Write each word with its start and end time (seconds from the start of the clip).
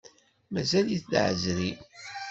Mazal-it 0.53 1.05
d 1.11 1.13
aɛezri. 1.21 1.71